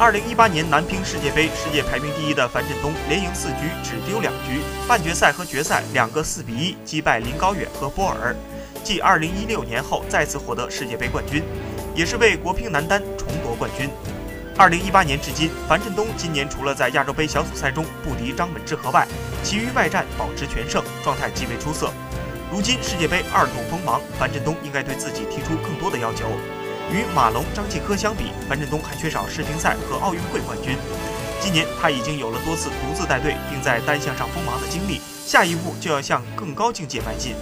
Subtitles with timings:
[0.00, 8.32] 二零一八年男乒世界杯，世界排名第一的樊振东连赢四局，只丢两局，半决赛和决赛两个四比一击败林高远和波尔，
[8.84, 11.42] 继二零一六年后再次获得世界杯冠军，
[11.96, 13.90] 也是为国乒男单重夺冠军。
[14.56, 19.04] 二零一八年至今，樊振东今年除了在亚洲杯小组赛中不敌张本智和外，
[19.42, 21.90] 其余外战保持全胜，状态极为出色。
[22.52, 26.30] 如今世界杯二度锋芒，樊振东应该对自己提出更多的要求。
[26.90, 30.76] 与马龙、张继科相比，樊振东还缺少世乒赛和奥运会冠军。
[31.40, 37.34] 今年他已经有了多次独自带队并在单项上锋芒的经历，下一步就要向更高境界迈进。